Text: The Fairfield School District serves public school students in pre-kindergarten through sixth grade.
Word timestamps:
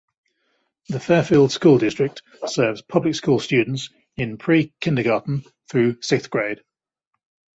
The 0.89 0.99
Fairfield 0.99 1.51
School 1.51 1.77
District 1.77 2.23
serves 2.47 2.81
public 2.81 3.13
school 3.13 3.39
students 3.39 3.91
in 4.17 4.39
pre-kindergarten 4.39 5.43
through 5.69 6.01
sixth 6.01 6.31
grade. 6.31 6.61